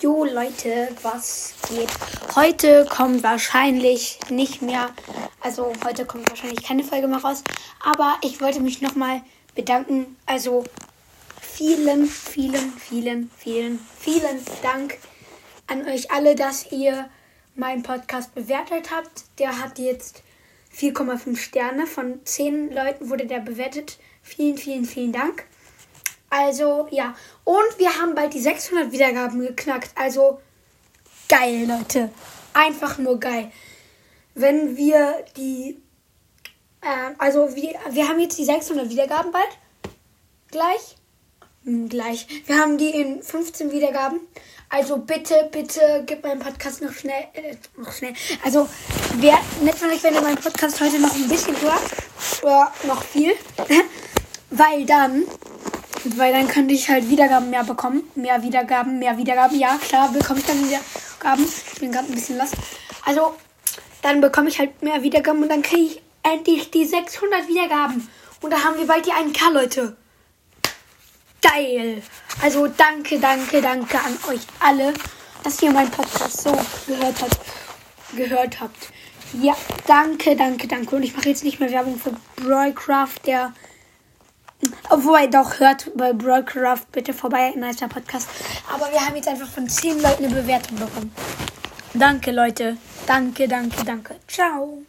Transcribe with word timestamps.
Jo 0.00 0.24
Leute, 0.24 0.88
was 1.02 1.52
geht? 1.68 1.90
Heute 2.34 2.86
kommt 2.86 3.22
wahrscheinlich 3.22 4.18
nicht 4.30 4.62
mehr, 4.62 4.88
also 5.40 5.74
heute 5.84 6.06
kommt 6.06 6.30
wahrscheinlich 6.30 6.62
keine 6.62 6.84
Folge 6.84 7.06
mehr 7.06 7.18
raus, 7.18 7.44
aber 7.84 8.16
ich 8.22 8.40
wollte 8.40 8.60
mich 8.60 8.80
nochmal 8.80 9.20
bedanken. 9.54 10.16
Also 10.24 10.64
vielen, 11.42 12.06
vielen, 12.06 12.72
vielen, 12.78 13.30
vielen, 13.36 13.78
vielen 13.98 14.40
Dank 14.62 14.96
an 15.66 15.86
euch 15.86 16.10
alle, 16.10 16.34
dass 16.34 16.72
ihr 16.72 17.10
meinen 17.54 17.82
Podcast 17.82 18.34
bewertet 18.34 18.90
habt. 18.90 19.24
Der 19.38 19.58
hat 19.58 19.78
jetzt 19.78 20.22
4,5 20.74 21.36
Sterne. 21.36 21.86
Von 21.86 22.24
10 22.24 22.72
Leuten 22.72 23.10
wurde 23.10 23.26
der 23.26 23.40
bewertet. 23.40 23.98
Vielen, 24.22 24.56
vielen, 24.56 24.86
vielen 24.86 25.12
Dank. 25.12 25.44
Also, 26.50 26.88
ja. 26.90 27.14
Und 27.44 27.78
wir 27.78 27.96
haben 28.00 28.16
bald 28.16 28.34
die 28.34 28.40
600 28.40 28.90
Wiedergaben 28.90 29.40
geknackt. 29.40 29.90
Also, 29.94 30.40
geil, 31.28 31.64
Leute. 31.64 32.10
Einfach 32.52 32.98
nur 32.98 33.20
geil. 33.20 33.52
Wenn 34.34 34.76
wir 34.76 35.24
die. 35.36 35.80
Äh, 36.80 37.14
also, 37.18 37.54
wir, 37.54 37.74
wir 37.90 38.08
haben 38.08 38.18
jetzt 38.18 38.36
die 38.36 38.44
600 38.44 38.90
Wiedergaben 38.90 39.30
bald. 39.30 39.46
Gleich. 40.50 40.96
Hm, 41.62 41.88
gleich. 41.88 42.26
Wir 42.46 42.58
haben 42.58 42.78
die 42.78 42.90
in 42.90 43.22
15 43.22 43.70
Wiedergaben. 43.70 44.18
Also 44.70 44.96
bitte, 44.96 45.48
bitte 45.52 46.02
gib 46.04 46.24
meinen 46.24 46.40
Podcast 46.40 46.82
noch 46.82 46.92
schnell, 46.92 47.26
äh, 47.34 47.56
noch 47.76 47.92
schnell. 47.92 48.14
Also 48.44 48.68
wäre 49.18 49.38
nett 49.62 49.76
von 49.76 49.90
euch, 49.90 50.02
wenn 50.02 50.14
ihr 50.14 50.20
meinen 50.20 50.36
Podcast 50.36 50.80
heute 50.80 50.98
noch 50.98 51.14
ein 51.14 51.28
bisschen 51.28 51.60
hört. 51.60 51.82
Oder 52.42 52.72
noch 52.88 53.04
viel. 53.04 53.34
weil 54.50 54.84
dann, 54.84 55.24
weil 56.16 56.32
dann 56.32 56.48
könnte 56.48 56.74
ich 56.74 56.88
halt 56.88 57.08
Wiedergaben 57.08 57.50
mehr 57.50 57.64
bekommen. 57.64 58.02
Mehr 58.14 58.42
Wiedergaben, 58.42 58.98
mehr 58.98 59.16
Wiedergaben. 59.16 59.58
Ja, 59.58 59.78
klar, 59.78 60.10
bekomme 60.12 60.40
ich 60.40 60.46
dann 60.46 60.64
Wiedergaben. 60.64 61.44
Ich 61.44 61.80
bin 61.80 61.92
gerade 61.92 62.08
ein 62.08 62.14
bisschen 62.14 62.38
lost. 62.38 62.54
Also, 63.04 63.34
dann 64.02 64.20
bekomme 64.20 64.48
ich 64.48 64.58
halt 64.58 64.82
mehr 64.82 65.02
Wiedergaben 65.02 65.42
und 65.42 65.48
dann 65.48 65.62
kriege 65.62 65.82
ich 65.82 66.02
endlich 66.22 66.70
die 66.70 66.84
600 66.84 67.48
Wiedergaben. 67.48 68.08
Und 68.40 68.52
da 68.52 68.64
haben 68.64 68.78
wir 68.78 68.86
bald 68.86 69.06
die 69.06 69.12
1K, 69.12 69.52
Leute 69.52 69.96
geil. 71.42 72.02
Also 72.42 72.66
danke, 72.66 73.18
danke, 73.18 73.60
danke 73.60 73.98
an 73.98 74.16
euch 74.30 74.40
alle, 74.60 74.94
dass 75.42 75.62
ihr 75.62 75.72
meinen 75.72 75.90
Podcast 75.90 76.42
so 76.42 76.50
gehört 76.86 77.20
habt. 77.20 77.40
Gehört 78.16 78.60
habt. 78.60 78.88
Ja, 79.40 79.56
danke, 79.86 80.34
danke, 80.36 80.66
danke. 80.66 80.96
Und 80.96 81.02
ich 81.02 81.14
mache 81.14 81.28
jetzt 81.28 81.44
nicht 81.44 81.60
mehr 81.60 81.70
Werbung 81.70 81.98
für 81.98 82.12
Broadcraft, 82.36 83.26
der. 83.26 83.52
Obwohl, 84.88 85.28
doch, 85.30 85.60
hört 85.60 85.90
bei 85.96 86.12
Broadcraft 86.12 86.86
bitte 86.92 87.12
vorbei, 87.12 87.52
nicer 87.56 87.88
Podcast. 87.88 88.28
Aber 88.72 88.90
wir 88.92 89.00
haben 89.00 89.16
jetzt 89.16 89.28
einfach 89.28 89.48
von 89.48 89.68
10 89.68 90.02
Leuten 90.02 90.24
eine 90.24 90.34
Bewertung 90.34 90.78
bekommen. 90.78 91.12
Danke, 91.94 92.30
Leute. 92.30 92.76
Danke, 93.06 93.48
danke, 93.48 93.84
danke. 93.84 94.16
Ciao. 94.28 94.82